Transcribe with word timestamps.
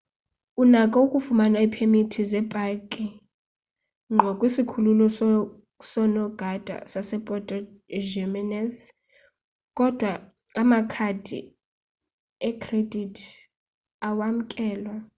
unako 0.61 0.97
ukufumana 1.05 1.57
iipemithi 1.61 2.21
zepakhi 2.31 3.05
ngqo 4.13 4.31
kwisikhululo 4.39 5.05
soonogada 5.89 6.75
sasepuerto 6.91 7.55
jiménez 8.09 8.73
kodwa 9.77 10.11
amakhadi 10.61 11.39
ekhredithi 12.49 13.29
awamkelwa 14.07 14.95